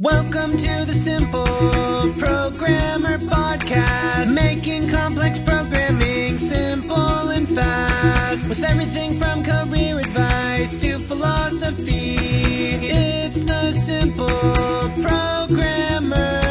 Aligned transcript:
Welcome 0.00 0.52
to 0.52 0.84
the 0.86 0.94
Simple 0.94 1.42
Programmer 1.44 3.18
Podcast, 3.18 4.32
making 4.32 4.88
complex 4.88 5.40
programming 5.40 6.38
simple 6.38 7.30
and 7.30 7.48
fast. 7.48 8.48
With 8.48 8.62
everything 8.62 9.18
from 9.18 9.42
career 9.42 9.98
advice 9.98 10.80
to 10.82 11.00
philosophy, 11.00 12.14
it's 12.14 13.42
the 13.42 13.72
Simple 13.72 14.28
Programmer 15.02 16.42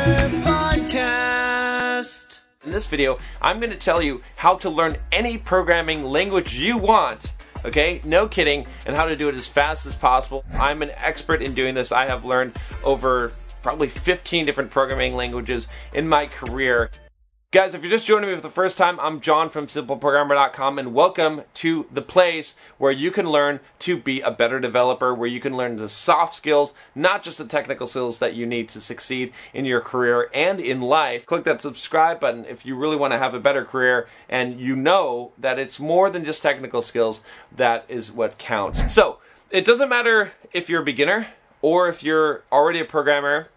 Podcast. 0.44 2.40
In 2.66 2.72
this 2.72 2.86
video, 2.88 3.18
I'm 3.42 3.62
going 3.62 3.72
to 3.72 3.78
tell 3.78 4.02
you 4.02 4.24
how 4.36 4.56
to 4.58 4.70
learn 4.70 4.98
any 5.14 5.38
programming 5.38 6.04
language 6.04 6.54
you 6.54 6.78
want. 6.78 7.32
Okay, 7.66 8.02
no 8.06 8.28
kidding, 8.28 8.66
and 8.86 8.96
how 8.96 9.06
to 9.06 9.16
do 9.16 9.30
it 9.30 9.36
as 9.36 9.48
fast 9.48 9.86
as 9.86 9.96
possible. 9.96 10.46
I'm 10.54 10.82
an 10.82 10.92
expert 10.96 11.42
in 11.42 11.54
doing 11.54 11.76
this. 11.76 11.92
I 11.92 12.06
have 12.06 12.24
learned 12.24 12.58
over 12.84 13.32
probably 13.62 13.90
15 13.90 14.46
different 14.46 14.72
programming 14.72 15.16
languages 15.16 15.68
in 15.94 16.08
my 16.08 16.28
career. 16.28 16.92
Guys, 17.54 17.74
if 17.74 17.82
you're 17.82 17.90
just 17.90 18.06
joining 18.06 18.30
me 18.30 18.36
for 18.36 18.42
the 18.42 18.50
first 18.50 18.78
time, 18.78 19.00
I'm 19.00 19.22
John 19.22 19.50
from 19.50 19.68
SimpleProgrammer.com 19.68 20.78
and 20.78 20.94
welcome 20.94 21.44
to 21.54 21.86
the 21.90 22.02
place 22.02 22.56
where 22.78 22.92
you 22.92 23.10
can 23.10 23.30
learn 23.30 23.62
to 23.80 23.96
be 23.96 24.20
a 24.20 24.32
better 24.32 24.60
developer, 24.60 25.14
where 25.14 25.30
you 25.30 25.40
can 25.40 25.56
learn 25.56 25.78
the 25.78 25.88
soft 25.88 26.36
skills, 26.36 26.74
not 26.94 27.24
just 27.24 27.38
the 27.38 27.46
technical 27.46 27.88
skills 27.88 28.20
that 28.20 28.36
you 28.36 28.46
need 28.46 28.68
to 28.68 28.82
succeed 28.82 29.32
in 29.54 29.64
your 29.64 29.80
career 29.80 30.30
and 30.34 30.60
in 30.60 30.82
life. 30.82 31.26
Click 31.26 31.46
that 31.46 31.62
subscribe 31.62 32.20
button 32.20 32.44
if 32.44 32.66
you 32.66 32.76
really 32.76 32.98
want 32.98 33.14
to 33.14 33.18
have 33.18 33.34
a 33.34 33.40
better 33.40 33.64
career 33.64 34.10
and 34.28 34.60
you 34.60 34.76
know 34.76 35.32
that 35.38 35.58
it's 35.58 35.80
more 35.80 36.10
than 36.10 36.26
just 36.26 36.42
technical 36.42 36.82
skills 36.82 37.22
that 37.56 37.86
is 37.88 38.12
what 38.12 38.38
counts. 38.38 38.94
So, 38.94 39.20
it 39.52 39.64
doesn't 39.64 39.88
matter 39.88 40.34
if 40.52 40.70
you're 40.70 40.82
a 40.82 40.86
beginner 40.86 41.28
or 41.62 41.88
if 41.88 42.04
you're 42.04 42.44
already 42.52 42.82
a 42.82 42.86
programmer 42.86 43.48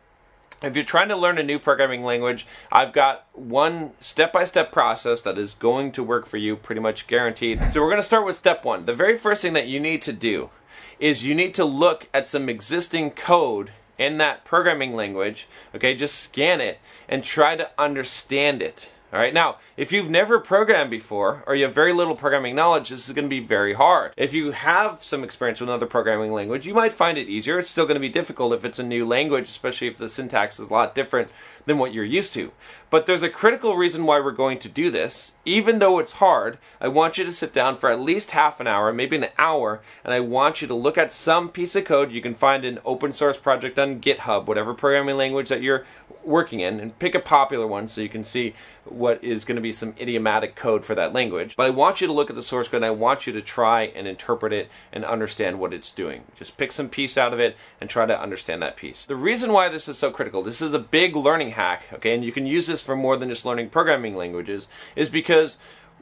if 0.62 0.74
you're 0.74 0.84
trying 0.84 1.08
to 1.08 1.16
learn 1.16 1.38
a 1.38 1.42
new 1.42 1.58
programming 1.58 2.02
language, 2.02 2.46
I've 2.70 2.92
got 2.92 3.26
one 3.32 3.92
step 4.00 4.32
by 4.32 4.44
step 4.44 4.72
process 4.72 5.20
that 5.22 5.38
is 5.38 5.54
going 5.54 5.92
to 5.92 6.02
work 6.02 6.26
for 6.26 6.36
you, 6.36 6.56
pretty 6.56 6.80
much 6.80 7.06
guaranteed. 7.06 7.72
So, 7.72 7.80
we're 7.80 7.88
going 7.88 7.96
to 7.96 8.02
start 8.02 8.26
with 8.26 8.36
step 8.36 8.64
one. 8.64 8.84
The 8.84 8.94
very 8.94 9.16
first 9.16 9.42
thing 9.42 9.54
that 9.54 9.68
you 9.68 9.80
need 9.80 10.02
to 10.02 10.12
do 10.12 10.50
is 10.98 11.24
you 11.24 11.34
need 11.34 11.54
to 11.54 11.64
look 11.64 12.08
at 12.12 12.26
some 12.26 12.48
existing 12.48 13.12
code 13.12 13.72
in 13.98 14.18
that 14.18 14.44
programming 14.44 14.94
language, 14.94 15.46
okay? 15.74 15.94
Just 15.94 16.18
scan 16.18 16.60
it 16.60 16.78
and 17.08 17.22
try 17.22 17.56
to 17.56 17.70
understand 17.78 18.62
it. 18.62 18.90
All 19.12 19.18
right, 19.18 19.34
now, 19.34 19.56
if 19.76 19.90
you've 19.90 20.08
never 20.08 20.38
programmed 20.38 20.88
before 20.88 21.42
or 21.44 21.56
you 21.56 21.64
have 21.64 21.74
very 21.74 21.92
little 21.92 22.14
programming 22.14 22.54
knowledge, 22.54 22.90
this 22.90 23.08
is 23.08 23.14
going 23.14 23.24
to 23.24 23.28
be 23.28 23.40
very 23.40 23.72
hard. 23.72 24.12
If 24.16 24.32
you 24.32 24.52
have 24.52 25.02
some 25.02 25.24
experience 25.24 25.58
with 25.58 25.68
another 25.68 25.86
programming 25.86 26.32
language, 26.32 26.64
you 26.64 26.74
might 26.74 26.92
find 26.92 27.18
it 27.18 27.28
easier. 27.28 27.58
It's 27.58 27.68
still 27.68 27.86
going 27.86 27.96
to 27.96 28.00
be 28.00 28.08
difficult 28.08 28.52
if 28.52 28.64
it's 28.64 28.78
a 28.78 28.84
new 28.84 29.04
language, 29.04 29.48
especially 29.48 29.88
if 29.88 29.98
the 29.98 30.08
syntax 30.08 30.60
is 30.60 30.68
a 30.68 30.72
lot 30.72 30.94
different 30.94 31.32
than 31.66 31.76
what 31.76 31.92
you're 31.92 32.04
used 32.04 32.32
to. 32.34 32.52
But 32.88 33.06
there's 33.06 33.24
a 33.24 33.28
critical 33.28 33.76
reason 33.76 34.06
why 34.06 34.20
we're 34.20 34.30
going 34.30 34.60
to 34.60 34.68
do 34.68 34.92
this. 34.92 35.32
Even 35.44 35.80
though 35.80 35.98
it's 35.98 36.12
hard, 36.12 36.58
I 36.80 36.86
want 36.86 37.18
you 37.18 37.24
to 37.24 37.32
sit 37.32 37.52
down 37.52 37.78
for 37.78 37.90
at 37.90 37.98
least 37.98 38.30
half 38.30 38.60
an 38.60 38.68
hour, 38.68 38.92
maybe 38.92 39.16
an 39.16 39.26
hour, 39.38 39.80
and 40.04 40.14
I 40.14 40.20
want 40.20 40.62
you 40.62 40.68
to 40.68 40.74
look 40.74 40.96
at 40.96 41.10
some 41.10 41.48
piece 41.48 41.74
of 41.74 41.84
code 41.84 42.12
you 42.12 42.22
can 42.22 42.34
find 42.34 42.64
an 42.64 42.78
open 42.84 43.10
source 43.10 43.38
project 43.38 43.76
on 43.76 44.00
GitHub, 44.00 44.46
whatever 44.46 44.72
programming 44.72 45.16
language 45.16 45.48
that 45.48 45.62
you're 45.62 45.84
working 46.24 46.60
in, 46.60 46.80
and 46.80 46.98
pick 46.98 47.14
a 47.14 47.20
popular 47.20 47.66
one 47.66 47.88
so 47.88 48.00
you 48.00 48.08
can 48.08 48.24
see 48.24 48.54
what 48.84 49.22
is 49.22 49.44
going 49.44 49.56
to 49.56 49.62
be 49.62 49.72
some 49.72 49.94
idiomatic 50.00 50.54
code 50.54 50.84
for 50.84 50.94
that 50.94 51.12
language. 51.12 51.56
But 51.56 51.66
I 51.66 51.70
want 51.70 52.00
you 52.00 52.06
to 52.06 52.12
look 52.12 52.30
at 52.30 52.36
the 52.36 52.42
source 52.42 52.68
code 52.68 52.78
and 52.78 52.84
I 52.84 52.90
want 52.90 53.26
you 53.26 53.32
to 53.32 53.40
try 53.40 53.84
and 53.84 54.06
interpret 54.06 54.52
it 54.52 54.68
and 54.92 55.04
understand 55.04 55.58
what 55.58 55.72
it's 55.72 55.90
doing. 55.90 56.24
Just 56.36 56.56
pick 56.56 56.72
some 56.72 56.88
piece 56.88 57.16
out 57.16 57.32
of 57.32 57.40
it 57.40 57.56
and 57.80 57.88
try 57.88 58.06
to 58.06 58.20
understand 58.20 58.62
that 58.62 58.76
piece. 58.76 59.06
The 59.06 59.16
reason 59.16 59.52
why 59.52 59.68
this 59.68 59.88
is 59.88 59.98
so 59.98 60.10
critical, 60.10 60.42
this 60.42 60.60
is 60.60 60.74
a 60.74 60.78
big 60.78 61.16
learning 61.16 61.52
hack, 61.52 61.84
okay, 61.92 62.14
and 62.14 62.24
you 62.24 62.32
can 62.32 62.46
use 62.46 62.66
this 62.66 62.82
for 62.82 62.96
more 62.96 63.16
than 63.16 63.28
just 63.28 63.46
learning 63.46 63.70
programming 63.70 64.16
languages, 64.16 64.68
is 64.96 65.08
because 65.08 65.56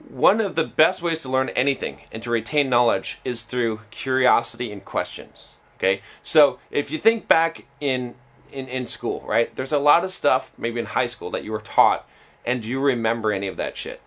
one 0.09 0.41
of 0.41 0.55
the 0.55 0.65
best 0.65 1.03
ways 1.03 1.21
to 1.23 1.29
learn 1.29 1.49
anything 1.51 2.03
and 2.13 2.23
to 2.23 2.31
retain 2.31 2.69
knowledge 2.69 3.19
is 3.25 3.43
through 3.43 3.81
curiosity 3.91 4.73
and 4.73 4.85
questions. 4.85 5.49
Okay, 5.77 6.03
so 6.23 6.59
if 6.73 6.91
you 6.91 6.99
think 6.99 7.29
back 7.29 7.65
in 7.81 8.17
in, 8.53 8.69
in 8.69 8.87
school, 8.87 9.25
right? 9.27 9.55
There's 9.55 9.73
a 9.73 9.79
lot 9.79 10.05
of 10.05 10.11
stuff, 10.11 10.53
maybe 10.59 10.81
in 10.81 10.87
high 10.87 11.07
school, 11.07 11.31
that 11.31 11.45
you 11.45 11.53
were 11.53 11.61
taught, 11.61 12.09
and 12.45 12.63
do 12.63 12.69
you 12.69 12.81
remember 12.81 13.33
any 13.33 13.47
of 13.47 13.57
that 13.57 13.77
shit? 13.77 14.01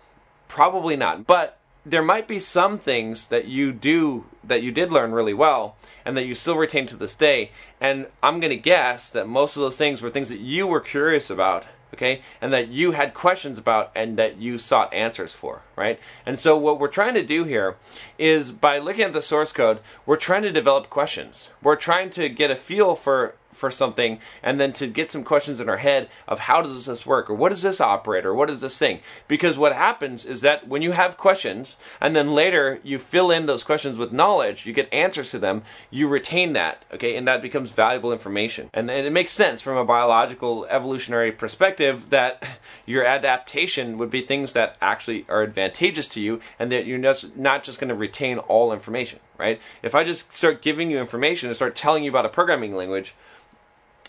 Probably 0.48 0.96
not. 0.96 1.26
But 1.26 1.58
there 1.84 2.02
might 2.02 2.28
be 2.28 2.38
some 2.38 2.78
things 2.78 3.26
that 3.26 3.46
you 3.46 3.72
do 3.72 4.24
that 4.44 4.62
you 4.62 4.70
did 4.70 4.92
learn 4.92 5.12
really 5.12 5.34
well 5.34 5.76
and 6.04 6.16
that 6.16 6.26
you 6.26 6.34
still 6.34 6.56
retain 6.56 6.86
to 6.86 6.96
this 6.96 7.14
day. 7.14 7.50
And 7.80 8.06
I'm 8.22 8.40
going 8.40 8.50
to 8.50 8.56
guess 8.56 9.10
that 9.10 9.28
most 9.28 9.56
of 9.56 9.62
those 9.62 9.76
things 9.76 10.00
were 10.00 10.10
things 10.10 10.28
that 10.28 10.40
you 10.40 10.66
were 10.66 10.80
curious 10.80 11.28
about, 11.30 11.64
okay, 11.94 12.22
and 12.40 12.52
that 12.52 12.68
you 12.68 12.92
had 12.92 13.14
questions 13.14 13.58
about 13.58 13.90
and 13.94 14.16
that 14.16 14.38
you 14.38 14.58
sought 14.58 14.92
answers 14.94 15.34
for, 15.34 15.62
right? 15.74 15.98
And 16.24 16.38
so 16.38 16.56
what 16.56 16.78
we're 16.78 16.88
trying 16.88 17.14
to 17.14 17.24
do 17.24 17.44
here 17.44 17.76
is 18.18 18.52
by 18.52 18.78
looking 18.78 19.04
at 19.04 19.12
the 19.12 19.22
source 19.22 19.52
code, 19.52 19.80
we're 20.06 20.16
trying 20.16 20.42
to 20.42 20.52
develop 20.52 20.88
questions. 20.88 21.48
We're 21.62 21.76
trying 21.76 22.10
to 22.10 22.28
get 22.28 22.50
a 22.50 22.56
feel 22.56 22.94
for 22.94 23.34
for 23.52 23.70
something 23.70 24.18
and 24.42 24.60
then 24.60 24.72
to 24.72 24.86
get 24.86 25.10
some 25.10 25.24
questions 25.24 25.60
in 25.60 25.68
our 25.68 25.76
head 25.78 26.08
of 26.26 26.40
how 26.40 26.62
does 26.62 26.86
this 26.86 27.06
work 27.06 27.30
or 27.30 27.34
what 27.34 27.52
is 27.52 27.62
this 27.62 27.80
operator 27.80 28.34
what 28.34 28.50
is 28.50 28.60
this 28.60 28.78
thing? 28.78 29.00
Because 29.28 29.58
what 29.58 29.74
happens 29.74 30.24
is 30.24 30.40
that 30.40 30.66
when 30.66 30.82
you 30.82 30.92
have 30.92 31.16
questions 31.16 31.76
and 32.00 32.16
then 32.16 32.34
later 32.34 32.80
you 32.82 32.98
fill 32.98 33.30
in 33.30 33.46
those 33.46 33.64
questions 33.64 33.98
with 33.98 34.12
knowledge 34.12 34.66
you 34.66 34.72
get 34.72 34.92
answers 34.92 35.30
to 35.30 35.38
them 35.38 35.62
you 35.90 36.08
retain 36.08 36.52
that 36.54 36.84
okay? 36.94 37.16
And 37.16 37.26
that 37.28 37.42
becomes 37.42 37.70
valuable 37.70 38.12
information. 38.12 38.70
And, 38.72 38.90
it 38.92 39.12
makes 39.12 39.32
sense 39.32 39.62
from 39.62 39.76
a 39.76 39.84
biological 39.84 40.66
evolutionary 40.66 41.32
perspective 41.32 42.10
that 42.10 42.44
your 42.86 43.04
adaptation 43.04 43.98
would 43.98 44.10
be 44.10 44.20
things 44.20 44.52
that 44.52 44.76
actually 44.80 45.24
are 45.28 45.42
advantageous 45.42 46.06
to 46.08 46.20
you 46.20 46.40
and 46.58 46.70
that 46.70 46.86
you're 46.86 46.98
not 46.98 47.64
just 47.64 47.80
going 47.80 47.88
to 47.88 47.94
retain 47.94 48.38
all 48.38 48.72
information 48.72 49.18
right? 49.42 49.60
If 49.82 49.94
i 49.94 50.04
just 50.04 50.32
start 50.32 50.62
giving 50.62 50.90
you 50.90 50.98
information 50.98 51.48
and 51.48 51.56
start 51.56 51.74
telling 51.74 52.04
you 52.04 52.10
about 52.10 52.26
a 52.26 52.28
programming 52.28 52.74
language 52.74 53.14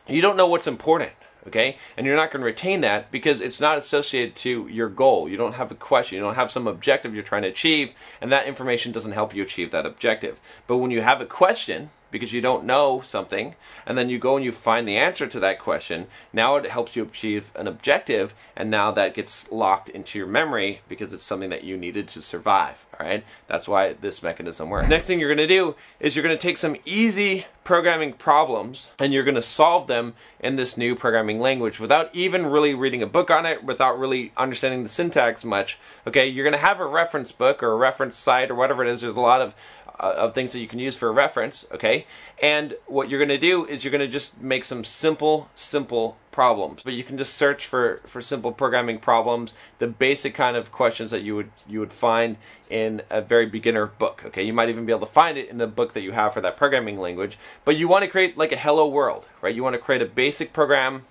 you 0.08 0.22
don't 0.22 0.38
know 0.38 0.48
what's 0.48 0.68
important 0.68 1.12
okay? 1.48 1.78
And 1.98 2.06
you're 2.06 2.16
not 2.16 2.32
going 2.32 2.42
to 2.42 2.46
retain 2.46 2.82
that 2.82 3.12
because 3.12 3.42
it's 3.42 3.60
not 3.60 3.78
associated 3.78 4.36
to 4.38 4.68
your 4.68 4.90
goal. 4.90 5.28
You 5.28 5.38
don't 5.38 5.56
have 5.56 5.72
a 5.72 5.76
question. 5.76 6.16
You 6.16 6.24
don't 6.24 6.36
have 6.36 6.52
some 6.52 6.68
objective 6.68 7.14
you're 7.14 7.24
trying 7.24 7.42
to 7.44 7.50
achieve 7.50 7.92
and 8.22 8.32
that 8.32 8.48
information 8.48 8.92
doesn't 8.92 9.12
help 9.12 9.36
you 9.36 9.44
achieve 9.44 9.72
that 9.72 9.86
objective. 9.86 10.40
But 10.68 10.78
when 10.78 10.92
you 10.92 11.02
have 11.02 11.22
a 11.22 11.26
question 11.26 11.90
because 12.14 12.32
you 12.32 12.40
don't 12.40 12.64
know 12.64 13.02
something 13.02 13.56
and 13.88 13.98
then 13.98 14.08
you 14.08 14.20
go 14.20 14.36
and 14.38 14.46
you 14.46 14.52
find 14.52 14.88
the 14.88 14.96
answer 14.96 15.26
to 15.26 15.40
that 15.40 15.60
question. 15.60 16.06
Now 16.32 16.56
it 16.56 16.68
helps 16.68 16.96
you 16.96 17.04
achieve 17.04 17.52
an 17.56 17.68
objective 17.68 18.36
and 18.56 18.70
now 18.70 18.92
that 18.92 19.16
gets 19.16 19.52
locked 19.52 19.90
into 19.90 20.20
your 20.20 20.28
memory 20.28 20.82
because 20.88 21.12
it's 21.12 21.24
something 21.24 21.50
that 21.50 21.64
you 21.64 21.76
needed 21.76 22.08
to 22.10 22.22
survive 22.22 22.86
all 23.00 23.06
right? 23.06 23.24
That's 23.48 23.68
why 23.68 23.94
this 23.94 24.22
mechanism 24.22 24.70
works. 24.70 24.88
Next 24.88 25.06
thing 25.06 25.20
you're 25.20 25.34
going 25.34 25.48
to 25.48 25.56
do 25.56 25.76
is 26.00 26.16
you're 26.16 26.24
going 26.24 26.38
to 26.38 26.42
take 26.42 26.58
some 26.58 26.78
easy 26.86 27.46
programming 27.64 28.14
problems 28.14 28.90
and 29.00 29.14
you're 29.14 29.24
going 29.24 29.36
to 29.36 29.42
solve 29.42 29.88
them 29.88 30.14
in 30.40 30.58
this 30.58 30.78
new 30.78 30.96
programming 30.96 31.40
language 31.40 31.80
without 31.80 32.14
even 32.14 32.46
really 32.46 32.74
reading 32.74 33.02
a 33.02 33.08
book 33.08 33.32
on 33.32 33.46
it 33.46 33.64
without 33.64 33.98
really 33.98 34.32
understanding 34.36 34.84
the 34.84 34.90
syntax 34.90 35.46
much 35.46 35.80
okay? 36.06 36.28
You're 36.28 36.44
going 36.44 36.60
to 36.60 36.66
have 36.66 36.80
a 36.80 36.86
reference 36.86 37.32
book 37.32 37.64
or 37.64 37.72
a 37.72 37.78
reference 37.78 38.16
site 38.16 38.52
or 38.52 38.56
whatever 38.56 38.84
it 38.84 38.90
is. 38.90 39.02
There's 39.02 39.16
a 39.16 39.20
lot 39.20 39.42
of 39.42 39.56
Uh, 40.04 40.14
of 40.18 40.34
things 40.34 40.52
that 40.52 40.60
you 40.60 40.68
can 40.68 40.80
use 40.80 40.98
for 40.98 41.14
reference, 41.14 41.66
okay? 41.72 42.06
And 42.42 42.76
what 42.88 43.10
you're 43.10 43.20
going 43.20 43.30
to 43.30 43.38
do 43.38 43.66
is 43.66 43.86
you're 43.86 43.92
going 43.92 44.02
to 44.02 44.08
just 44.08 44.42
make 44.42 44.66
some 44.66 44.84
simple, 44.84 45.50
simple 45.56 46.18
problems. 46.30 46.82
But 46.84 46.92
you 46.92 47.06
can 47.06 47.18
just 47.18 47.36
search 47.36 47.66
for, 47.66 48.02
for 48.06 48.20
simple 48.20 48.52
programming 48.52 49.00
problems, 49.00 49.54
the 49.80 49.88
basic 49.88 50.36
kind 50.36 50.58
of 50.58 50.74
questions 50.74 51.10
that 51.12 51.22
you 51.22 51.38
would 51.38 51.52
you 51.70 51.80
would 51.80 51.94
find 51.94 52.36
in 52.70 53.04
a 53.10 53.22
very 53.22 53.46
beginner 53.46 53.86
book, 53.86 54.24
okay? 54.26 54.44
You 54.44 54.52
might 54.52 54.68
even 54.68 54.86
be 54.86 54.92
able 54.92 55.08
to 55.08 55.14
find 55.14 55.38
it 55.38 55.48
in 55.48 55.58
the 55.58 55.68
book 55.68 55.94
that 55.94 56.02
you 56.02 56.12
have 56.12 56.34
for 56.34 56.42
that 56.42 56.58
programming 56.58 57.00
language. 57.00 57.38
But 57.64 57.78
you 57.78 57.88
want 57.88 58.04
to 58.04 58.10
create 58.10 58.38
like 58.38 58.52
a 58.52 58.58
hello 58.58 58.86
world, 58.86 59.26
right? 59.42 59.56
You 59.56 59.64
want 59.64 59.76
to 59.76 59.82
create 59.82 60.02
a 60.02 60.06
basic 60.06 60.52
program 60.52 61.06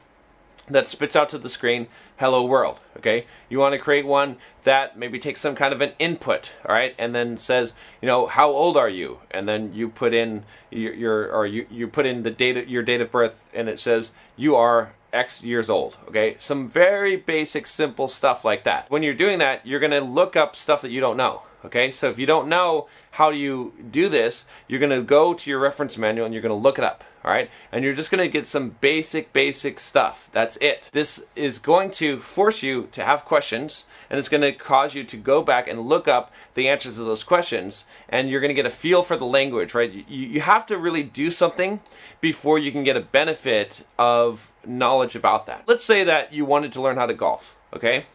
that 0.68 0.86
spits 0.86 1.16
out 1.16 1.28
to 1.28 1.38
the 1.38 1.48
screen 1.48 1.86
hello 2.18 2.44
world 2.44 2.80
okay 2.96 3.26
you 3.48 3.58
want 3.58 3.72
to 3.72 3.78
create 3.78 4.06
one 4.06 4.36
that 4.64 4.96
maybe 4.96 5.18
takes 5.18 5.40
some 5.40 5.54
kind 5.54 5.74
of 5.74 5.80
an 5.80 5.92
input 5.98 6.50
all 6.66 6.74
right 6.74 6.94
and 6.98 7.14
then 7.14 7.36
says 7.36 7.74
you 8.00 8.06
know 8.06 8.26
how 8.26 8.50
old 8.50 8.76
are 8.76 8.88
you 8.88 9.18
and 9.30 9.48
then 9.48 9.72
you 9.74 9.88
put 9.88 10.14
in 10.14 10.44
your, 10.70 10.94
your 10.94 11.32
or 11.32 11.46
you, 11.46 11.66
you 11.70 11.88
put 11.88 12.06
in 12.06 12.22
the 12.22 12.30
date 12.30 12.68
your 12.68 12.82
date 12.82 13.00
of 13.00 13.10
birth 13.10 13.44
and 13.52 13.68
it 13.68 13.78
says 13.78 14.12
you 14.36 14.54
are 14.54 14.94
X 15.12 15.42
years 15.42 15.68
old. 15.68 15.98
Okay, 16.08 16.36
some 16.38 16.68
very 16.68 17.16
basic, 17.16 17.66
simple 17.66 18.08
stuff 18.08 18.44
like 18.44 18.64
that. 18.64 18.90
When 18.90 19.02
you're 19.02 19.14
doing 19.14 19.38
that, 19.40 19.66
you're 19.66 19.80
going 19.80 19.92
to 19.92 20.00
look 20.00 20.36
up 20.36 20.56
stuff 20.56 20.80
that 20.82 20.90
you 20.90 21.00
don't 21.00 21.16
know. 21.16 21.42
Okay, 21.64 21.90
so 21.90 22.08
if 22.08 22.18
you 22.18 22.26
don't 22.26 22.48
know 22.48 22.88
how 23.12 23.30
do 23.30 23.36
you 23.36 23.72
do 23.90 24.08
this, 24.08 24.44
you're 24.66 24.80
going 24.80 24.90
to 24.90 25.02
go 25.02 25.32
to 25.32 25.50
your 25.50 25.60
reference 25.60 25.96
manual 25.96 26.24
and 26.24 26.34
you're 26.34 26.42
going 26.42 26.50
to 26.50 26.56
look 26.56 26.78
it 26.78 26.84
up. 26.84 27.04
All 27.24 27.30
right, 27.30 27.50
and 27.70 27.84
you're 27.84 27.94
just 27.94 28.10
going 28.10 28.24
to 28.24 28.28
get 28.28 28.48
some 28.48 28.70
basic, 28.80 29.32
basic 29.32 29.78
stuff. 29.78 30.28
That's 30.32 30.56
it. 30.60 30.90
This 30.90 31.24
is 31.36 31.60
going 31.60 31.92
to 31.92 32.20
force 32.20 32.64
you 32.64 32.88
to 32.90 33.04
have 33.04 33.24
questions, 33.24 33.84
and 34.10 34.18
it's 34.18 34.28
going 34.28 34.40
to 34.40 34.50
cause 34.50 34.96
you 34.96 35.04
to 35.04 35.16
go 35.16 35.40
back 35.40 35.68
and 35.68 35.82
look 35.82 36.08
up 36.08 36.32
the 36.54 36.68
answers 36.68 36.96
to 36.96 37.04
those 37.04 37.22
questions, 37.22 37.84
and 38.08 38.28
you're 38.28 38.40
going 38.40 38.50
to 38.50 38.54
get 38.54 38.66
a 38.66 38.70
feel 38.70 39.04
for 39.04 39.16
the 39.16 39.24
language, 39.24 39.72
right? 39.72 39.92
You, 39.92 40.02
you 40.08 40.40
have 40.40 40.66
to 40.66 40.76
really 40.76 41.04
do 41.04 41.30
something 41.30 41.78
before 42.20 42.58
you 42.58 42.72
can 42.72 42.82
get 42.82 42.96
a 42.96 43.00
benefit 43.00 43.86
of 44.00 44.50
knowledge 44.66 45.14
about 45.14 45.46
that. 45.46 45.62
Let's 45.68 45.84
say 45.84 46.02
that 46.02 46.32
you 46.32 46.44
wanted 46.44 46.72
to 46.72 46.82
learn 46.82 46.96
how 46.96 47.06
to 47.06 47.14
golf, 47.14 47.56
okay? 47.72 48.06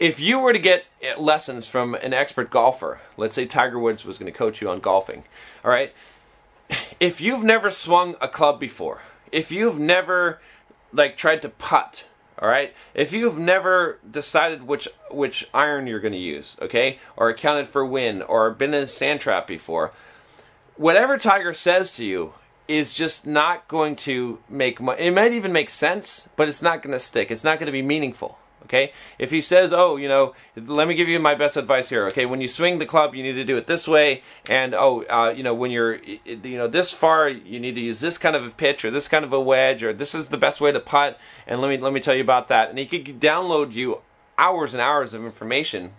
If 0.00 0.18
you 0.18 0.40
were 0.40 0.52
to 0.52 0.58
get 0.58 0.84
lessons 1.16 1.68
from 1.68 1.94
an 1.94 2.12
expert 2.12 2.50
golfer, 2.50 3.00
let's 3.16 3.36
say 3.36 3.46
Tiger 3.46 3.78
Woods 3.78 4.04
was 4.04 4.18
going 4.18 4.32
to 4.32 4.36
coach 4.36 4.60
you 4.60 4.68
on 4.68 4.80
golfing, 4.80 5.22
all 5.64 5.70
right? 5.70 5.92
If 7.00 7.20
you've 7.20 7.44
never 7.44 7.70
swung 7.70 8.16
a 8.20 8.28
club 8.28 8.58
before, 8.58 9.02
if 9.30 9.52
you've 9.52 9.78
never 9.78 10.40
like 10.92 11.16
tried 11.16 11.42
to 11.42 11.48
putt, 11.48 12.04
all 12.38 12.48
right, 12.48 12.72
if 12.94 13.12
you've 13.12 13.38
never 13.38 13.98
decided 14.08 14.66
which 14.66 14.88
which 15.10 15.48
iron 15.52 15.86
you're 15.86 16.00
going 16.00 16.12
to 16.12 16.18
use, 16.18 16.56
okay, 16.60 16.98
or 17.16 17.28
accounted 17.28 17.68
for 17.68 17.84
wind, 17.84 18.22
or 18.22 18.50
been 18.50 18.74
in 18.74 18.84
a 18.84 18.86
sand 18.86 19.20
trap 19.20 19.46
before, 19.46 19.92
whatever 20.76 21.18
Tiger 21.18 21.52
says 21.52 21.94
to 21.96 22.04
you 22.04 22.34
is 22.66 22.94
just 22.94 23.26
not 23.26 23.66
going 23.68 23.96
to 23.96 24.38
make. 24.48 24.80
Money 24.80 25.02
it 25.02 25.14
might 25.14 25.32
even 25.32 25.52
make 25.52 25.70
sense, 25.70 26.28
but 26.36 26.48
it's 26.48 26.62
not 26.62 26.82
going 26.82 26.92
to 26.92 27.00
stick. 27.00 27.30
It's 27.30 27.44
not 27.44 27.58
going 27.58 27.66
to 27.66 27.72
be 27.72 27.82
meaningful. 27.82 28.38
Okay? 28.68 28.92
If 29.18 29.30
he 29.30 29.40
says, 29.40 29.72
"Oh, 29.72 29.96
you 29.96 30.08
know, 30.08 30.34
let 30.56 30.86
me 30.86 30.94
give 30.94 31.08
you 31.08 31.18
my 31.18 31.34
best 31.34 31.56
advice 31.56 31.88
here. 31.88 32.06
Okay, 32.08 32.26
when 32.26 32.40
you 32.40 32.48
swing 32.48 32.78
the 32.78 32.86
club, 32.86 33.14
you 33.14 33.22
need 33.22 33.32
to 33.32 33.44
do 33.44 33.56
it 33.56 33.66
this 33.66 33.88
way, 33.88 34.22
and 34.48 34.74
oh, 34.74 35.04
uh, 35.08 35.32
you 35.34 35.42
know, 35.42 35.54
when 35.54 35.70
you're, 35.70 35.96
you 35.96 36.58
know, 36.58 36.68
this 36.68 36.92
far, 36.92 37.28
you 37.28 37.58
need 37.58 37.74
to 37.76 37.80
use 37.80 38.00
this 38.00 38.18
kind 38.18 38.36
of 38.36 38.46
a 38.46 38.50
pitch 38.50 38.84
or 38.84 38.90
this 38.90 39.08
kind 39.08 39.24
of 39.24 39.32
a 39.32 39.40
wedge 39.40 39.82
or 39.82 39.92
this 39.92 40.14
is 40.14 40.28
the 40.28 40.38
best 40.38 40.60
way 40.60 40.70
to 40.70 40.80
putt." 40.80 41.18
And 41.46 41.60
let 41.60 41.68
me 41.68 41.78
let 41.78 41.92
me 41.92 42.00
tell 42.00 42.14
you 42.14 42.22
about 42.22 42.48
that. 42.48 42.68
And 42.68 42.78
he 42.78 42.86
could 42.86 43.20
download 43.20 43.72
you 43.72 44.02
hours 44.36 44.74
and 44.74 44.80
hours 44.80 45.14
of 45.14 45.24
information, 45.24 45.92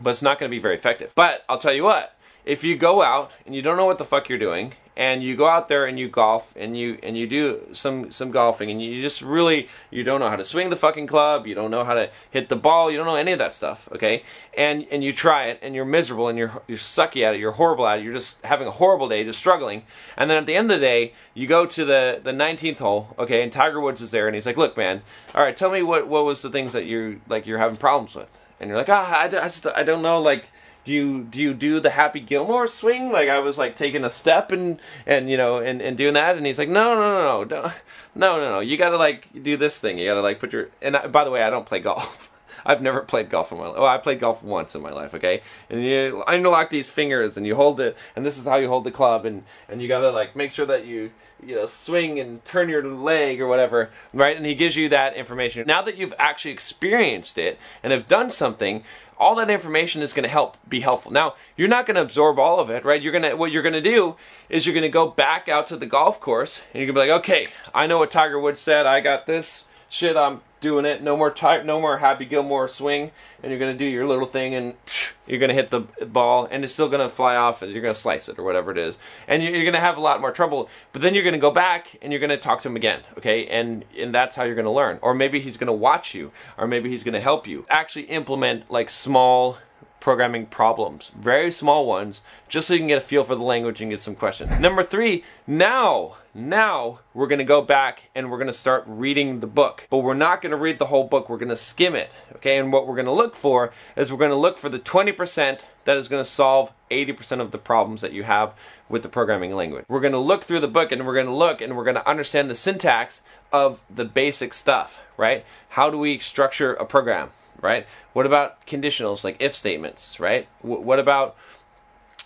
but 0.00 0.10
it's 0.10 0.22
not 0.22 0.38
going 0.38 0.50
to 0.50 0.54
be 0.54 0.60
very 0.60 0.74
effective. 0.74 1.12
But 1.14 1.44
I'll 1.48 1.58
tell 1.58 1.72
you 1.72 1.84
what, 1.84 2.16
if 2.44 2.64
you 2.64 2.76
go 2.76 3.02
out 3.02 3.30
and 3.46 3.54
you 3.54 3.62
don't 3.62 3.76
know 3.76 3.86
what 3.86 3.98
the 3.98 4.04
fuck 4.04 4.28
you're 4.28 4.38
doing 4.38 4.74
and 4.96 5.22
you 5.22 5.34
go 5.36 5.48
out 5.48 5.68
there 5.68 5.86
and 5.86 5.98
you 5.98 6.08
golf 6.08 6.52
and 6.56 6.76
you 6.76 6.98
and 7.02 7.16
you 7.16 7.26
do 7.26 7.60
some 7.72 8.12
some 8.12 8.30
golfing 8.30 8.70
and 8.70 8.82
you 8.82 9.00
just 9.00 9.22
really 9.22 9.68
you 9.90 10.04
don't 10.04 10.20
know 10.20 10.28
how 10.28 10.36
to 10.36 10.44
swing 10.44 10.68
the 10.68 10.76
fucking 10.76 11.06
club 11.06 11.46
you 11.46 11.54
don't 11.54 11.70
know 11.70 11.84
how 11.84 11.94
to 11.94 12.10
hit 12.30 12.48
the 12.48 12.56
ball 12.56 12.90
you 12.90 12.96
don't 12.96 13.06
know 13.06 13.16
any 13.16 13.32
of 13.32 13.38
that 13.38 13.54
stuff 13.54 13.88
okay? 13.92 14.22
And 14.56 14.86
and 14.90 15.02
you 15.02 15.12
try 15.12 15.46
it 15.46 15.58
and 15.62 15.74
you're 15.74 15.86
miserable 15.86 16.28
and 16.28 16.36
you're 16.36 16.62
you're 16.68 16.78
sucky 16.78 17.22
at 17.22 17.34
it 17.34 17.40
you're 17.40 17.52
horrible 17.52 17.86
at 17.86 17.98
it 17.98 18.04
you're 18.04 18.12
just 18.12 18.36
having 18.44 18.68
a 18.68 18.72
horrible 18.72 19.08
day 19.08 19.24
just 19.24 19.38
struggling. 19.38 19.84
And 20.16 20.28
then 20.28 20.36
at 20.36 20.46
the 20.46 20.54
end 20.54 20.70
of 20.70 20.80
the 20.80 20.86
day 20.86 21.14
you 21.32 21.46
go 21.46 21.64
to 21.64 21.84
the 21.84 22.20
the 22.22 22.32
19th 22.32 22.78
hole 22.78 23.14
okay 23.18 23.42
and 23.42 23.50
Tiger 23.50 23.80
Woods 23.80 24.02
is 24.02 24.10
there 24.10 24.26
and 24.26 24.34
he's 24.34 24.46
like 24.46 24.58
look 24.58 24.76
man 24.76 25.02
all 25.34 25.42
right 25.42 25.56
tell 25.56 25.70
me 25.70 25.82
what 25.82 26.06
what 26.06 26.24
was 26.24 26.42
the 26.42 26.50
things 26.50 26.74
that 26.74 26.84
you 26.84 27.22
like 27.28 27.46
you're 27.46 27.58
having 27.58 27.78
problems 27.78 28.14
with? 28.14 28.40
And 28.60 28.68
you're 28.68 28.76
like 28.76 28.90
ah 28.90 29.20
I, 29.20 29.24
I 29.24 29.28
just 29.28 29.66
I 29.66 29.82
don't 29.84 30.02
know 30.02 30.20
like 30.20 30.48
do 30.84 30.92
you 30.92 31.22
do 31.22 31.40
you 31.40 31.54
do 31.54 31.80
the 31.80 31.90
Happy 31.90 32.20
Gilmore 32.20 32.66
swing? 32.66 33.12
Like 33.12 33.28
I 33.28 33.38
was 33.38 33.58
like 33.58 33.76
taking 33.76 34.04
a 34.04 34.10
step 34.10 34.50
and 34.50 34.80
and 35.06 35.30
you 35.30 35.36
know 35.36 35.58
and, 35.58 35.80
and 35.80 35.96
doing 35.96 36.14
that, 36.14 36.36
and 36.36 36.46
he's 36.46 36.58
like, 36.58 36.68
no 36.68 36.94
no 36.94 37.44
no 37.44 37.44
no 37.44 37.72
no 38.14 38.40
no 38.40 38.50
no, 38.50 38.60
you 38.60 38.76
got 38.76 38.90
to 38.90 38.96
like 38.96 39.28
do 39.42 39.56
this 39.56 39.78
thing. 39.80 39.98
You 39.98 40.06
got 40.06 40.14
to 40.14 40.22
like 40.22 40.40
put 40.40 40.52
your 40.52 40.70
and 40.80 40.96
I, 40.96 41.06
by 41.06 41.24
the 41.24 41.30
way, 41.30 41.42
I 41.42 41.50
don't 41.50 41.66
play 41.66 41.80
golf. 41.80 42.31
I've 42.64 42.82
never 42.82 43.00
played 43.00 43.30
golf 43.30 43.52
in 43.52 43.58
my 43.58 43.66
life. 43.66 43.74
Well, 43.74 43.84
oh, 43.84 43.86
I 43.86 43.98
played 43.98 44.20
golf 44.20 44.42
once 44.42 44.74
in 44.74 44.82
my 44.82 44.90
life, 44.90 45.14
okay? 45.14 45.42
And 45.70 45.84
you 45.84 46.22
unlock 46.26 46.70
these 46.70 46.88
fingers 46.88 47.36
and 47.36 47.46
you 47.46 47.54
hold 47.54 47.80
it, 47.80 47.96
and 48.16 48.24
this 48.24 48.38
is 48.38 48.46
how 48.46 48.56
you 48.56 48.68
hold 48.68 48.84
the 48.84 48.90
club, 48.90 49.24
and, 49.24 49.44
and 49.68 49.82
you 49.82 49.88
gotta 49.88 50.10
like 50.10 50.36
make 50.36 50.52
sure 50.52 50.66
that 50.66 50.86
you 50.86 51.10
you 51.44 51.56
know 51.56 51.66
swing 51.66 52.20
and 52.20 52.44
turn 52.44 52.68
your 52.68 52.84
leg 52.84 53.40
or 53.40 53.46
whatever, 53.46 53.90
right? 54.14 54.36
And 54.36 54.46
he 54.46 54.54
gives 54.54 54.76
you 54.76 54.88
that 54.90 55.14
information. 55.14 55.66
Now 55.66 55.82
that 55.82 55.96
you've 55.96 56.14
actually 56.18 56.52
experienced 56.52 57.38
it 57.38 57.58
and 57.82 57.92
have 57.92 58.08
done 58.08 58.30
something, 58.30 58.84
all 59.18 59.34
that 59.36 59.50
information 59.50 60.02
is 60.02 60.12
going 60.12 60.24
to 60.24 60.28
help 60.28 60.56
be 60.68 60.80
helpful. 60.80 61.12
Now, 61.12 61.34
you're 61.56 61.68
not 61.68 61.86
going 61.86 61.94
to 61.94 62.02
absorb 62.02 62.38
all 62.38 62.60
of 62.60 62.70
it, 62.70 62.84
right? 62.84 63.00
You're 63.00 63.12
going 63.12 63.22
to 63.22 63.34
what 63.34 63.52
you're 63.52 63.62
going 63.62 63.72
to 63.72 63.80
do 63.80 64.16
is 64.48 64.66
you're 64.66 64.74
going 64.74 64.82
to 64.82 64.88
go 64.88 65.08
back 65.08 65.48
out 65.48 65.66
to 65.68 65.76
the 65.76 65.86
golf 65.86 66.20
course 66.20 66.62
and 66.72 66.82
you're 66.82 66.92
going 66.92 67.06
to 67.06 67.06
be 67.06 67.12
like, 67.12 67.20
"Okay, 67.20 67.46
I 67.74 67.86
know 67.86 67.98
what 67.98 68.10
Tiger 68.10 68.38
Woods 68.38 68.60
said. 68.60 68.86
I 68.86 69.00
got 69.00 69.26
this 69.26 69.64
shit. 69.88 70.16
I'm 70.16 70.40
doing 70.62 70.86
it. 70.86 71.02
No 71.02 71.14
more 71.14 71.30
type, 71.30 71.66
no 71.66 71.78
more 71.78 71.98
Happy 71.98 72.24
Gilmore 72.24 72.68
swing, 72.68 73.10
and 73.42 73.50
you're 73.50 73.58
gonna 73.58 73.74
do 73.74 73.84
your 73.84 74.06
little 74.06 74.26
thing, 74.26 74.54
and 74.54 74.74
you're 75.26 75.38
gonna 75.38 75.52
hit 75.52 75.68
the 75.68 75.80
ball, 75.80 76.48
and 76.50 76.64
it's 76.64 76.72
still 76.72 76.88
gonna 76.88 77.10
fly 77.10 77.36
off, 77.36 77.60
and 77.60 77.70
you're 77.70 77.82
gonna 77.82 77.94
slice 77.94 78.30
it 78.30 78.38
or 78.38 78.44
whatever 78.44 78.70
it 78.70 78.78
is, 78.78 78.96
and 79.28 79.42
you're 79.42 79.66
gonna 79.66 79.78
have 79.78 79.98
a 79.98 80.00
lot 80.00 80.22
more 80.22 80.32
trouble. 80.32 80.70
But 80.94 81.02
then 81.02 81.14
you're 81.14 81.24
gonna 81.24 81.36
go 81.36 81.50
back 81.50 81.98
and 82.00 82.10
you're 82.10 82.20
gonna 82.20 82.38
talk 82.38 82.60
to 82.62 82.68
him 82.68 82.76
again, 82.76 83.00
okay? 83.18 83.46
And 83.46 83.84
and 83.98 84.14
that's 84.14 84.36
how 84.36 84.44
you're 84.44 84.54
gonna 84.54 84.72
learn. 84.72 84.98
Or 85.02 85.12
maybe 85.12 85.40
he's 85.40 85.58
gonna 85.58 85.72
watch 85.74 86.14
you, 86.14 86.32
or 86.56 86.66
maybe 86.66 86.88
he's 86.88 87.04
gonna 87.04 87.20
help 87.20 87.46
you 87.46 87.66
actually 87.68 88.04
implement 88.04 88.70
like 88.70 88.88
small 88.88 89.58
programming 90.02 90.44
problems, 90.44 91.12
very 91.16 91.52
small 91.52 91.86
ones, 91.86 92.22
just 92.48 92.66
so 92.66 92.74
you 92.74 92.80
can 92.80 92.88
get 92.88 92.98
a 92.98 93.00
feel 93.00 93.22
for 93.22 93.36
the 93.36 93.44
language 93.44 93.80
and 93.80 93.92
get 93.92 94.00
some 94.00 94.16
questions. 94.16 94.50
Number 94.58 94.82
three, 94.82 95.22
now, 95.46 96.16
now 96.34 96.98
we're 97.14 97.28
going 97.28 97.38
to 97.38 97.44
go 97.44 97.62
back 97.62 98.10
and 98.12 98.28
we're 98.28 98.36
going 98.36 98.48
to 98.48 98.52
start 98.52 98.82
reading 98.88 99.38
the 99.38 99.46
book. 99.46 99.86
But 99.90 99.98
we're 99.98 100.14
not 100.14 100.42
going 100.42 100.50
to 100.50 100.56
read 100.56 100.80
the 100.80 100.86
whole 100.86 101.04
book, 101.04 101.28
we're 101.28 101.38
going 101.38 101.50
to 101.50 101.56
skim 101.56 101.94
it. 101.94 102.10
Okay, 102.34 102.58
and 102.58 102.72
what 102.72 102.88
we're 102.88 102.96
going 102.96 103.06
to 103.06 103.12
look 103.12 103.36
for 103.36 103.72
is 103.94 104.10
we're 104.10 104.18
going 104.18 104.32
to 104.32 104.36
look 104.36 104.58
for 104.58 104.68
the 104.68 104.80
20% 104.80 105.60
that 105.84 105.96
is 105.96 106.08
going 106.08 106.22
to 106.22 106.28
solve 106.28 106.72
80% 106.90 107.40
of 107.40 107.52
the 107.52 107.58
problems 107.58 108.00
that 108.00 108.12
you 108.12 108.24
have 108.24 108.54
with 108.88 109.04
the 109.04 109.08
programming 109.08 109.54
language. 109.54 109.84
We're 109.86 110.00
going 110.00 110.14
to 110.14 110.18
look 110.18 110.42
through 110.42 110.60
the 110.60 110.68
book 110.68 110.90
and 110.90 111.06
we're 111.06 111.14
going 111.14 111.26
to 111.26 111.32
look 111.32 111.60
and 111.60 111.76
we're 111.76 111.84
going 111.84 111.94
to 111.94 112.08
understand 112.08 112.50
the 112.50 112.56
syntax 112.56 113.20
of 113.52 113.80
the 113.88 114.04
basic 114.04 114.52
stuff, 114.52 115.00
right? 115.16 115.44
How 115.70 115.90
do 115.90 115.96
we 115.98 116.18
structure 116.18 116.74
a 116.74 116.84
program? 116.84 117.30
Right? 117.60 117.86
What 118.12 118.26
about 118.26 118.66
conditionals 118.66 119.24
like 119.24 119.36
if 119.40 119.54
statements, 119.54 120.18
right? 120.18 120.48
W- 120.62 120.80
what 120.80 120.98
about 120.98 121.36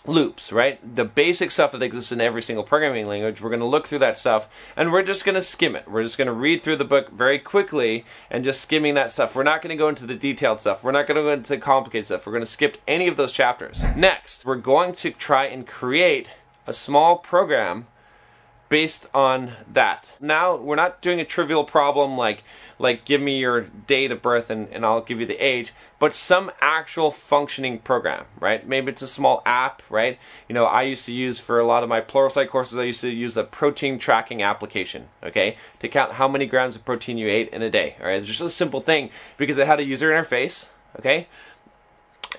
loops, 0.07 0.51
right? 0.51 0.79
The 0.95 1.05
basic 1.05 1.51
stuff 1.51 1.73
that 1.73 1.83
exists 1.83 2.11
in 2.11 2.21
every 2.21 2.41
single 2.41 2.63
programming 2.63 3.07
language. 3.07 3.41
We're 3.41 3.49
going 3.49 3.59
to 3.59 3.65
look 3.65 3.87
through 3.87 3.99
that 3.99 4.17
stuff 4.17 4.47
and 4.75 4.91
we're 4.91 5.03
just 5.03 5.25
going 5.25 5.35
to 5.35 5.41
skim 5.41 5.75
it. 5.75 5.89
We're 5.89 6.03
just 6.03 6.17
going 6.17 6.27
to 6.27 6.33
read 6.33 6.63
through 6.63 6.77
the 6.77 6.85
book 6.85 7.11
very 7.11 7.39
quickly 7.39 8.05
and 8.31 8.43
just 8.43 8.61
skimming 8.61 8.93
that 8.95 9.11
stuff. 9.11 9.35
We're 9.35 9.43
not 9.43 9.61
going 9.61 9.69
to 9.69 9.75
go 9.75 9.89
into 9.89 10.05
the 10.05 10.15
detailed 10.15 10.61
stuff. 10.61 10.83
We're 10.83 10.91
not 10.91 11.07
going 11.07 11.17
to 11.17 11.23
go 11.23 11.33
into 11.33 11.49
the 11.49 11.57
complicated 11.57 12.05
stuff. 12.05 12.25
We're 12.25 12.33
going 12.33 12.41
to 12.41 12.47
skip 12.47 12.77
any 12.87 13.07
of 13.07 13.17
those 13.17 13.31
chapters. 13.31 13.83
Next, 13.95 14.45
we're 14.45 14.55
going 14.55 14.93
to 14.93 15.11
try 15.11 15.45
and 15.45 15.67
create 15.67 16.29
a 16.65 16.73
small 16.73 17.17
program 17.17 17.87
based 18.69 19.07
on 19.13 19.53
that. 19.71 20.11
Now, 20.19 20.55
we're 20.55 20.75
not 20.75 21.01
doing 21.01 21.19
a 21.19 21.25
trivial 21.25 21.63
problem 21.63 22.17
like 22.17 22.43
like 22.79 23.05
give 23.05 23.21
me 23.21 23.39
your 23.39 23.61
date 23.61 24.11
of 24.11 24.21
birth 24.21 24.49
and, 24.49 24.67
and 24.69 24.85
I'll 24.85 25.01
give 25.01 25.19
you 25.19 25.25
the 25.25 25.43
age, 25.43 25.73
but 25.99 26.13
some 26.13 26.51
actual 26.61 27.11
functioning 27.11 27.79
program, 27.79 28.25
right? 28.39 28.67
Maybe 28.67 28.91
it's 28.91 29.01
a 29.01 29.07
small 29.07 29.41
app, 29.45 29.81
right? 29.89 30.19
You 30.47 30.53
know, 30.53 30.65
I 30.65 30.83
used 30.83 31.05
to 31.05 31.13
use 31.13 31.39
for 31.39 31.59
a 31.59 31.65
lot 31.65 31.83
of 31.83 31.89
my 31.89 32.01
Pluralsight 32.01 32.49
courses, 32.49 32.77
I 32.77 32.83
used 32.83 33.01
to 33.01 33.09
use 33.09 33.35
a 33.35 33.43
protein 33.43 33.97
tracking 33.99 34.43
application, 34.43 35.07
okay, 35.23 35.57
to 35.79 35.87
count 35.87 36.13
how 36.13 36.27
many 36.27 36.45
grams 36.45 36.75
of 36.75 36.85
protein 36.85 37.17
you 37.17 37.27
ate 37.27 37.49
in 37.49 37.61
a 37.61 37.69
day, 37.69 37.95
all 37.99 38.07
right? 38.07 38.19
It's 38.19 38.27
just 38.27 38.41
a 38.41 38.49
simple 38.49 38.81
thing 38.81 39.09
because 39.37 39.57
it 39.57 39.67
had 39.67 39.79
a 39.79 39.85
user 39.85 40.11
interface, 40.11 40.67
okay? 40.99 41.27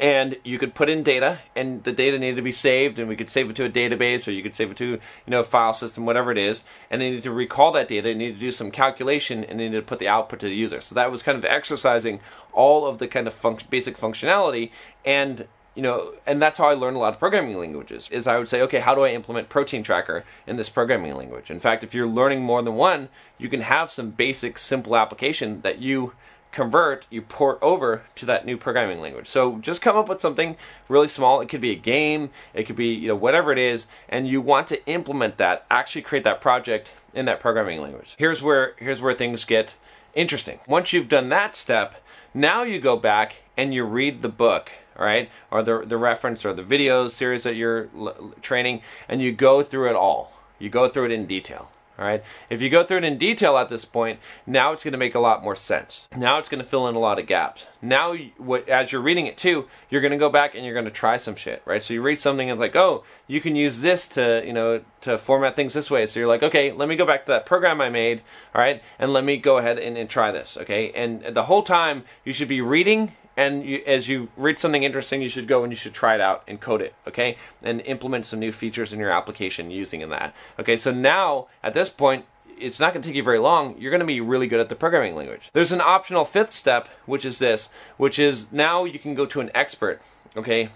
And 0.00 0.36
you 0.44 0.58
could 0.58 0.74
put 0.74 0.88
in 0.88 1.02
data 1.02 1.40
and 1.56 1.82
the 1.84 1.92
data 1.92 2.18
needed 2.18 2.36
to 2.36 2.42
be 2.42 2.52
saved 2.52 2.98
and 2.98 3.08
we 3.08 3.16
could 3.16 3.30
save 3.30 3.50
it 3.50 3.56
to 3.56 3.64
a 3.64 3.70
database 3.70 4.28
or 4.28 4.30
you 4.30 4.42
could 4.42 4.54
save 4.54 4.70
it 4.70 4.76
to 4.76 4.86
you 4.86 5.00
know 5.26 5.40
a 5.40 5.44
file 5.44 5.72
system 5.72 6.06
whatever 6.06 6.30
it 6.30 6.38
is. 6.38 6.64
And 6.90 7.00
they 7.00 7.10
need 7.10 7.22
to 7.22 7.32
recall 7.32 7.72
that 7.72 7.88
data 7.88 8.10
and 8.10 8.18
need 8.18 8.34
to 8.34 8.40
do 8.40 8.52
some 8.52 8.70
calculation 8.70 9.44
and 9.44 9.58
they 9.58 9.68
need 9.68 9.76
to 9.76 9.82
put 9.82 9.98
the 9.98 10.08
output 10.08 10.40
to 10.40 10.46
the 10.46 10.54
user. 10.54 10.80
So 10.80 10.94
that 10.94 11.10
was 11.10 11.22
kind 11.22 11.36
of 11.36 11.44
exercising 11.44 12.20
all 12.52 12.86
of 12.86 12.98
the 12.98 13.08
kind 13.08 13.26
of 13.26 13.70
basic 13.70 13.96
functionality. 13.96 14.70
And 15.04 15.46
you 15.74 15.82
know 15.82 16.12
and 16.26 16.42
that's 16.42 16.58
how 16.58 16.66
i 16.66 16.74
learned 16.74 16.96
a 16.96 16.98
lot 16.98 17.12
of 17.12 17.20
programming 17.20 17.56
languages 17.56 18.08
is 18.10 18.26
i 18.26 18.36
would 18.36 18.48
say 18.48 18.60
okay 18.60 18.80
how 18.80 18.96
do 18.96 19.02
i 19.02 19.10
implement 19.10 19.48
protein 19.48 19.84
tracker 19.84 20.24
in 20.44 20.56
this 20.56 20.68
programming 20.68 21.14
language? 21.14 21.52
In 21.52 21.60
fact 21.60 21.84
if 21.84 21.94
you're 21.94 22.08
learning 22.08 22.42
more 22.42 22.62
than 22.62 22.74
one 22.74 23.08
you 23.38 23.48
can 23.48 23.60
have 23.60 23.92
some 23.92 24.10
basic 24.10 24.58
simple 24.58 24.96
application 24.96 25.60
that 25.60 25.78
you 25.78 26.14
convert, 26.52 27.06
you 27.10 27.22
port 27.22 27.58
over 27.60 28.02
to 28.16 28.26
that 28.26 28.46
new 28.46 28.56
programming 28.56 29.00
language. 29.00 29.28
So 29.28 29.58
just 29.58 29.80
come 29.80 29.96
up 29.96 30.08
with 30.08 30.20
something 30.20 30.56
really 30.88 31.08
small. 31.08 31.40
It 31.40 31.48
could 31.48 31.60
be 31.60 31.70
a 31.70 31.76
game, 31.76 32.30
it 32.54 32.64
could 32.64 32.76
be, 32.76 32.88
you 32.88 33.08
know, 33.08 33.16
whatever 33.16 33.52
it 33.52 33.58
is, 33.58 33.86
and 34.08 34.26
you 34.28 34.40
want 34.40 34.66
to 34.68 34.84
implement 34.86 35.38
that, 35.38 35.66
actually 35.70 36.02
create 36.02 36.24
that 36.24 36.40
project 36.40 36.90
in 37.14 37.26
that 37.26 37.40
programming 37.40 37.80
language. 37.80 38.14
Here's 38.18 38.42
where 38.42 38.74
here's 38.78 39.00
where 39.00 39.14
things 39.14 39.44
get 39.44 39.74
interesting. 40.14 40.60
Once 40.66 40.92
you've 40.92 41.08
done 41.08 41.28
that 41.30 41.56
step, 41.56 42.02
now 42.34 42.62
you 42.62 42.80
go 42.80 42.96
back 42.96 43.42
and 43.56 43.74
you 43.74 43.84
read 43.84 44.22
the 44.22 44.28
book, 44.28 44.70
right? 44.98 45.30
Or 45.50 45.62
the 45.62 45.84
the 45.84 45.96
reference 45.96 46.44
or 46.44 46.52
the 46.52 46.62
video 46.62 47.08
series 47.08 47.42
that 47.42 47.56
you're 47.56 47.88
l- 47.96 48.34
training 48.42 48.82
and 49.08 49.20
you 49.20 49.32
go 49.32 49.62
through 49.62 49.90
it 49.90 49.96
all. 49.96 50.32
You 50.58 50.70
go 50.70 50.88
through 50.88 51.06
it 51.06 51.12
in 51.12 51.26
detail 51.26 51.70
All 51.98 52.04
right. 52.04 52.22
If 52.48 52.62
you 52.62 52.70
go 52.70 52.84
through 52.84 52.98
it 52.98 53.04
in 53.04 53.18
detail 53.18 53.56
at 53.56 53.68
this 53.68 53.84
point, 53.84 54.20
now 54.46 54.70
it's 54.72 54.84
going 54.84 54.92
to 54.92 54.98
make 54.98 55.16
a 55.16 55.20
lot 55.20 55.42
more 55.42 55.56
sense. 55.56 56.08
Now 56.16 56.38
it's 56.38 56.48
going 56.48 56.62
to 56.62 56.68
fill 56.68 56.86
in 56.86 56.94
a 56.94 57.00
lot 57.00 57.18
of 57.18 57.26
gaps. 57.26 57.66
Now, 57.82 58.14
what, 58.36 58.68
as 58.68 58.92
you're 58.92 59.00
reading 59.00 59.26
it 59.26 59.36
too, 59.36 59.66
you're 59.90 60.00
going 60.00 60.12
to 60.12 60.18
go 60.18 60.30
back 60.30 60.54
and 60.54 60.64
you're 60.64 60.74
going 60.74 60.84
to 60.84 60.92
try 60.92 61.16
some 61.16 61.34
shit, 61.34 61.60
right? 61.64 61.82
So 61.82 61.94
you 61.94 62.02
read 62.02 62.20
something 62.20 62.48
and 62.48 62.56
it's 62.56 62.60
like, 62.60 62.76
oh, 62.76 63.02
you 63.26 63.40
can 63.40 63.56
use 63.56 63.80
this 63.80 64.06
to, 64.08 64.42
you 64.46 64.52
know, 64.52 64.82
to 65.00 65.18
format 65.18 65.56
things 65.56 65.74
this 65.74 65.90
way. 65.90 66.06
So 66.06 66.20
you're 66.20 66.28
like, 66.28 66.44
okay, 66.44 66.70
let 66.70 66.88
me 66.88 66.94
go 66.94 67.04
back 67.04 67.26
to 67.26 67.32
that 67.32 67.46
program 67.46 67.80
I 67.80 67.88
made, 67.88 68.22
all 68.54 68.60
right, 68.60 68.80
and 68.98 69.12
let 69.12 69.24
me 69.24 69.36
go 69.36 69.58
ahead 69.58 69.78
and, 69.78 69.98
and 69.98 70.08
try 70.08 70.30
this, 70.30 70.56
okay? 70.56 70.92
And 70.92 71.22
the 71.34 71.44
whole 71.44 71.62
time 71.62 72.04
you 72.24 72.32
should 72.32 72.48
be 72.48 72.60
reading 72.60 73.12
and 73.38 73.64
you, 73.64 73.80
as 73.86 74.08
you 74.08 74.28
read 74.36 74.58
something 74.58 74.82
interesting, 74.82 75.22
you 75.22 75.28
should 75.28 75.46
go 75.46 75.62
and 75.62 75.70
you 75.72 75.76
should 75.76 75.94
try 75.94 76.16
it 76.16 76.20
out 76.20 76.42
and 76.48 76.60
code 76.60 76.82
it, 76.82 76.92
okay? 77.06 77.36
And 77.62 77.80
implement 77.82 78.26
some 78.26 78.40
new 78.40 78.50
features 78.50 78.92
in 78.92 78.98
your 78.98 79.12
application 79.12 79.70
using 79.70 80.00
in 80.00 80.10
that. 80.10 80.34
Okay, 80.58 80.76
so 80.76 80.90
now 80.90 81.46
at 81.62 81.72
this 81.72 81.88
point, 81.88 82.24
it's 82.58 82.80
not 82.80 82.92
going 82.92 83.00
to 83.00 83.08
take 83.08 83.14
you 83.14 83.22
very 83.22 83.38
long. 83.38 83.76
You're 83.78 83.92
going 83.92 84.00
to 84.00 84.06
be 84.06 84.20
really 84.20 84.48
good 84.48 84.58
at 84.58 84.68
the 84.68 84.74
programming 84.74 85.14
language. 85.14 85.50
There's 85.52 85.70
an 85.70 85.80
optional 85.80 86.24
fifth 86.24 86.50
step, 86.50 86.88
which 87.06 87.24
is 87.24 87.38
this, 87.38 87.68
which 87.96 88.18
is 88.18 88.50
now 88.50 88.84
you 88.84 88.98
can 88.98 89.14
go 89.14 89.24
to 89.26 89.38
an 89.38 89.52
expert, 89.54 90.02
okay? 90.36 90.70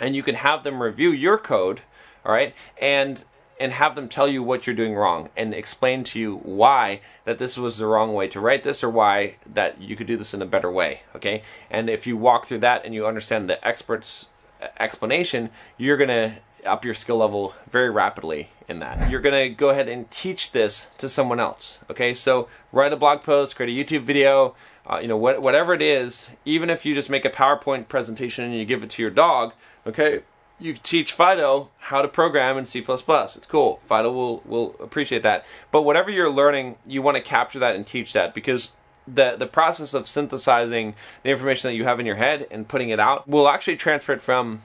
And 0.00 0.16
you 0.16 0.22
can 0.22 0.36
have 0.36 0.64
them 0.64 0.82
review 0.82 1.10
your 1.10 1.36
code, 1.36 1.82
all 2.24 2.32
right? 2.32 2.54
And 2.80 3.22
and 3.58 3.72
have 3.72 3.94
them 3.94 4.08
tell 4.08 4.26
you 4.26 4.42
what 4.42 4.66
you're 4.66 4.74
doing 4.74 4.94
wrong 4.94 5.28
and 5.36 5.54
explain 5.54 6.04
to 6.04 6.18
you 6.18 6.36
why 6.42 7.00
that 7.24 7.38
this 7.38 7.56
was 7.56 7.78
the 7.78 7.86
wrong 7.86 8.12
way 8.12 8.28
to 8.28 8.40
write 8.40 8.62
this 8.62 8.82
or 8.82 8.90
why 8.90 9.36
that 9.46 9.80
you 9.80 9.96
could 9.96 10.06
do 10.06 10.16
this 10.16 10.34
in 10.34 10.42
a 10.42 10.46
better 10.46 10.70
way 10.70 11.00
okay? 11.14 11.42
And 11.70 11.88
if 11.88 12.06
you 12.06 12.16
walk 12.16 12.46
through 12.46 12.58
that 12.58 12.84
and 12.84 12.94
you 12.94 13.06
understand 13.06 13.48
the 13.48 13.66
expert's 13.66 14.28
uh, 14.60 14.66
explanation 14.78 15.50
you're 15.78 15.96
going 15.96 16.08
to 16.08 16.34
up 16.66 16.84
your 16.84 16.94
skill 16.94 17.18
level 17.18 17.54
very 17.70 17.90
rapidly 17.90 18.48
in 18.68 18.78
that. 18.78 19.10
You're 19.10 19.20
going 19.20 19.50
to 19.50 19.54
go 19.54 19.68
ahead 19.68 19.86
and 19.86 20.10
teach 20.10 20.52
this 20.52 20.86
to 20.98 21.08
someone 21.08 21.38
else 21.38 21.78
okay? 21.90 22.14
So 22.14 22.48
write 22.72 22.92
a 22.92 22.96
blog 22.96 23.22
post 23.22 23.56
create 23.56 23.70
a 23.70 23.84
youtube 23.84 24.02
video 24.02 24.54
uh, 24.86 24.98
you 25.00 25.08
know 25.08 25.16
what, 25.16 25.40
whatever 25.40 25.72
it 25.72 25.82
is 25.82 26.28
even 26.44 26.70
if 26.70 26.84
you 26.84 26.94
just 26.94 27.08
make 27.08 27.24
a 27.24 27.30
powerpoint 27.30 27.88
presentation 27.88 28.44
and 28.44 28.54
you 28.54 28.64
give 28.64 28.82
it 28.82 28.90
to 28.90 29.02
your 29.02 29.10
dog 29.10 29.52
okay 29.86 30.20
you 30.64 30.72
teach 30.72 31.12
Fido 31.12 31.68
how 31.78 32.00
to 32.00 32.08
program 32.08 32.56
in 32.56 32.64
C++. 32.64 32.82
It's 32.88 33.46
cool. 33.46 33.80
Fido 33.84 34.10
will 34.10 34.42
will 34.46 34.74
appreciate 34.80 35.22
that. 35.22 35.44
But 35.70 35.82
whatever 35.82 36.10
you're 36.10 36.30
learning, 36.30 36.76
you 36.86 37.02
want 37.02 37.18
to 37.18 37.22
capture 37.22 37.58
that 37.58 37.76
and 37.76 37.86
teach 37.86 38.14
that 38.14 38.32
because 38.32 38.72
the 39.06 39.36
the 39.36 39.46
process 39.46 39.92
of 39.92 40.08
synthesizing 40.08 40.94
the 41.22 41.28
information 41.28 41.68
that 41.68 41.76
you 41.76 41.84
have 41.84 42.00
in 42.00 42.06
your 42.06 42.16
head 42.16 42.46
and 42.50 42.66
putting 42.66 42.88
it 42.88 42.98
out 42.98 43.28
will 43.28 43.46
actually 43.46 43.76
transfer 43.76 44.14
it 44.14 44.22
from 44.22 44.62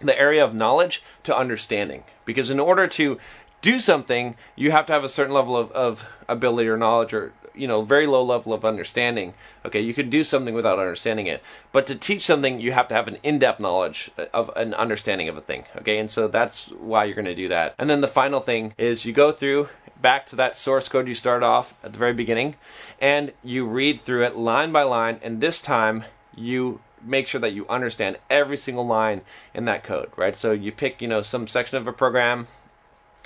the 0.00 0.16
area 0.16 0.44
of 0.44 0.54
knowledge 0.54 1.02
to 1.24 1.36
understanding. 1.36 2.04
Because 2.24 2.48
in 2.48 2.60
order 2.60 2.86
to 2.86 3.18
do 3.62 3.80
something, 3.80 4.36
you 4.54 4.70
have 4.70 4.86
to 4.86 4.92
have 4.92 5.02
a 5.02 5.08
certain 5.08 5.34
level 5.34 5.56
of, 5.56 5.72
of 5.72 6.06
ability 6.28 6.68
or 6.68 6.76
knowledge 6.76 7.12
or 7.12 7.32
you 7.56 7.66
know 7.66 7.82
very 7.82 8.06
low 8.06 8.22
level 8.22 8.52
of 8.52 8.64
understanding. 8.64 9.34
Okay 9.64 9.80
you 9.80 9.94
can 9.94 10.10
do 10.10 10.24
something 10.24 10.54
without 10.54 10.78
understanding 10.78 11.26
it. 11.26 11.42
But 11.72 11.86
to 11.86 11.94
teach 11.94 12.24
something 12.24 12.60
you 12.60 12.72
have 12.72 12.88
to 12.88 12.94
have 12.94 13.08
an 13.08 13.18
in-depth 13.22 13.60
knowledge 13.60 14.10
of 14.32 14.50
an 14.56 14.74
understanding 14.74 15.28
of 15.28 15.36
a 15.36 15.40
thing 15.40 15.64
okay? 15.78 15.98
And 15.98 16.10
so 16.10 16.28
that's 16.28 16.68
why 16.68 17.04
you're 17.04 17.14
going 17.14 17.24
to 17.26 17.34
do 17.34 17.48
that. 17.48 17.74
And 17.78 17.88
then 17.88 18.00
the 18.00 18.08
final 18.08 18.40
thing 18.40 18.74
is 18.78 19.04
you 19.04 19.12
go 19.12 19.32
through 19.32 19.68
back 20.00 20.26
to 20.26 20.36
that 20.36 20.56
source 20.56 20.88
code 20.88 21.08
you 21.08 21.14
started 21.14 21.44
off 21.44 21.74
at 21.82 21.92
the 21.92 21.98
very 21.98 22.12
beginning 22.12 22.54
and 23.00 23.32
you 23.42 23.66
read 23.66 24.00
through 24.00 24.24
it 24.24 24.36
line 24.36 24.72
by 24.72 24.82
line 24.82 25.18
and 25.22 25.40
this 25.40 25.60
time 25.60 26.04
you 26.34 26.80
make 27.02 27.26
sure 27.26 27.40
that 27.40 27.52
you 27.52 27.66
understand 27.68 28.16
every 28.28 28.56
single 28.56 28.86
line 28.86 29.22
in 29.54 29.64
that 29.64 29.82
code 29.82 30.10
right? 30.16 30.36
So 30.36 30.52
you 30.52 30.72
pick 30.72 31.00
you 31.00 31.08
know 31.08 31.22
some 31.22 31.46
section 31.46 31.78
of 31.78 31.86
a 31.86 31.92
program 31.92 32.46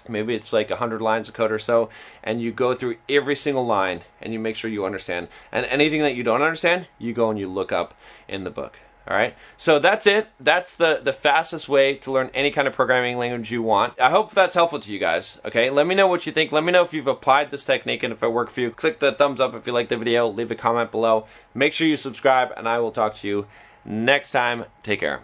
maybe 0.08 0.34
it's 0.34 0.52
like 0.52 0.70
100 0.70 1.00
lines 1.00 1.28
of 1.28 1.34
code 1.34 1.52
or 1.52 1.58
so 1.58 1.90
and 2.22 2.40
you 2.40 2.52
go 2.52 2.74
through 2.74 2.96
every 3.08 3.36
single 3.36 3.66
line 3.66 4.02
and 4.20 4.32
you 4.32 4.38
make 4.38 4.56
sure 4.56 4.70
you 4.70 4.84
understand. 4.84 5.28
And 5.52 5.66
anything 5.66 6.00
that 6.02 6.14
you 6.14 6.22
don't 6.22 6.42
understand 6.42 6.86
you 6.98 7.12
go 7.12 7.30
and 7.30 7.38
you 7.38 7.48
look 7.48 7.72
up 7.72 7.94
in 8.28 8.44
the 8.44 8.50
book. 8.50 8.78
All 9.08 9.16
right? 9.16 9.34
So 9.56 9.78
that's 9.78 10.06
it. 10.06 10.28
That's 10.38 10.76
the 10.76 11.00
the 11.02 11.12
fastest 11.12 11.68
way 11.68 11.94
to 11.96 12.12
learn 12.12 12.30
any 12.32 12.50
kind 12.50 12.68
of 12.68 12.74
programming 12.74 13.18
language 13.18 13.50
you 13.50 13.62
want. 13.62 13.98
I 13.98 14.10
hope 14.10 14.30
that's 14.30 14.54
helpful 14.54 14.78
to 14.80 14.92
you 14.92 14.98
guys 14.98 15.38
okay? 15.44 15.70
Let 15.70 15.86
me 15.86 15.94
know 15.94 16.06
what 16.06 16.26
you 16.26 16.32
think. 16.32 16.52
Let 16.52 16.64
me 16.64 16.72
know 16.72 16.84
if 16.84 16.94
you've 16.94 17.06
applied 17.06 17.50
this 17.50 17.64
technique 17.64 18.02
and 18.02 18.12
if 18.12 18.22
it 18.22 18.32
worked 18.32 18.52
for 18.52 18.60
you. 18.60 18.70
Click 18.70 19.00
the 19.00 19.12
thumbs 19.12 19.40
up 19.40 19.54
if 19.54 19.66
you 19.66 19.72
like 19.72 19.88
the 19.88 19.96
video. 19.96 20.28
Leave 20.28 20.50
a 20.50 20.54
comment 20.54 20.90
below. 20.90 21.26
Make 21.54 21.72
sure 21.72 21.86
you 21.86 21.96
subscribe 21.96 22.52
and 22.56 22.68
i 22.68 22.78
will 22.78 22.92
talk 22.92 23.14
to 23.16 23.28
you 23.28 23.46
next 23.84 24.32
time. 24.32 24.66
Take 24.82 25.00
care 25.00 25.22